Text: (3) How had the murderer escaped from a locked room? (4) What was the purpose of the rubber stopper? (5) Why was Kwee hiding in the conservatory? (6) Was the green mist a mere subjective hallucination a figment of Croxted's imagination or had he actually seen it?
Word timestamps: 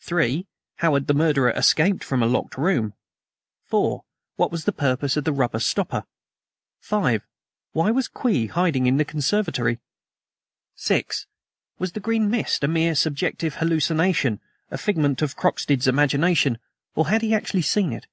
(3) 0.00 0.46
How 0.76 0.92
had 0.92 1.06
the 1.06 1.14
murderer 1.14 1.50
escaped 1.52 2.04
from 2.04 2.22
a 2.22 2.26
locked 2.26 2.58
room? 2.58 2.92
(4) 3.64 4.04
What 4.36 4.52
was 4.52 4.66
the 4.66 4.72
purpose 4.74 5.16
of 5.16 5.24
the 5.24 5.32
rubber 5.32 5.58
stopper? 5.58 6.04
(5) 6.82 7.22
Why 7.72 7.90
was 7.90 8.06
Kwee 8.06 8.48
hiding 8.48 8.84
in 8.84 8.98
the 8.98 9.06
conservatory? 9.06 9.78
(6) 10.74 11.24
Was 11.78 11.92
the 11.92 11.98
green 12.00 12.28
mist 12.28 12.62
a 12.62 12.68
mere 12.68 12.94
subjective 12.94 13.54
hallucination 13.54 14.40
a 14.70 14.76
figment 14.76 15.22
of 15.22 15.34
Croxted's 15.38 15.88
imagination 15.88 16.58
or 16.94 17.08
had 17.08 17.22
he 17.22 17.32
actually 17.34 17.62
seen 17.62 17.94
it? 17.94 18.06